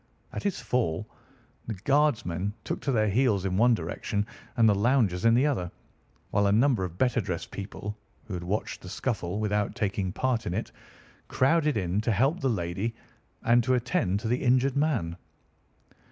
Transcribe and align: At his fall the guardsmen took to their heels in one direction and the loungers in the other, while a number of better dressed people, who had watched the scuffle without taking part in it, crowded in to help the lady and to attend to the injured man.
At 0.33 0.41
his 0.41 0.59
fall 0.59 1.07
the 1.67 1.75
guardsmen 1.75 2.53
took 2.63 2.81
to 2.81 2.91
their 2.91 3.07
heels 3.09 3.45
in 3.45 3.55
one 3.55 3.75
direction 3.75 4.25
and 4.57 4.67
the 4.67 4.73
loungers 4.73 5.25
in 5.25 5.35
the 5.35 5.45
other, 5.45 5.69
while 6.31 6.47
a 6.47 6.51
number 6.51 6.83
of 6.83 6.97
better 6.97 7.21
dressed 7.21 7.51
people, 7.51 7.95
who 8.25 8.33
had 8.33 8.43
watched 8.43 8.81
the 8.81 8.89
scuffle 8.89 9.39
without 9.39 9.75
taking 9.75 10.11
part 10.11 10.47
in 10.47 10.55
it, 10.55 10.71
crowded 11.27 11.77
in 11.77 12.01
to 12.01 12.11
help 12.11 12.39
the 12.39 12.49
lady 12.49 12.95
and 13.43 13.63
to 13.63 13.75
attend 13.75 14.19
to 14.21 14.27
the 14.27 14.43
injured 14.43 14.75
man. 14.75 15.17